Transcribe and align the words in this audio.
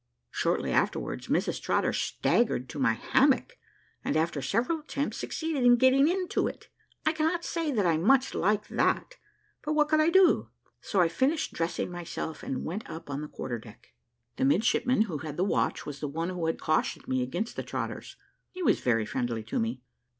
Shortly 0.31 0.71
afterwards, 0.71 1.27
Mrs 1.27 1.61
Trotter 1.61 1.93
staggered 1.93 2.67
to 2.69 2.79
my 2.79 2.93
hammock, 2.93 3.59
and, 4.03 4.17
after 4.17 4.41
several 4.41 4.79
attempts, 4.79 5.17
succeeded 5.17 5.63
in 5.63 5.75
getting 5.75 6.07
into 6.07 6.47
it. 6.47 6.69
I 7.05 7.13
cannot 7.13 7.45
say 7.45 7.71
that 7.71 7.85
I 7.85 7.97
much 7.97 8.33
liked 8.33 8.69
that, 8.69 9.17
but 9.61 9.73
what 9.73 9.89
could 9.89 9.99
I 9.99 10.09
do? 10.09 10.49
So 10.81 11.01
I 11.01 11.07
finished 11.07 11.53
dressing 11.53 11.91
myself, 11.91 12.41
and 12.41 12.65
went 12.65 12.89
up 12.89 13.11
on 13.11 13.21
the 13.21 13.27
quarter 13.27 13.59
deck. 13.59 13.93
The 14.37 14.45
midshipman 14.45 15.03
who 15.03 15.19
had 15.19 15.37
the 15.37 15.43
watch 15.43 15.85
was 15.85 15.99
the 15.99 16.07
one 16.09 16.29
who 16.29 16.47
had 16.47 16.59
cautioned 16.59 17.07
me 17.07 17.21
against 17.21 17.55
the 17.55 17.61
Trotters; 17.61 18.15
he 18.49 18.63
was 18.63 18.79
very 18.79 19.05
friendly 19.05 19.43
to 19.43 19.59
me. 19.59 19.83